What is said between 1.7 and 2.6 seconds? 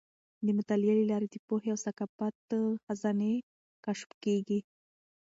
او ثقافت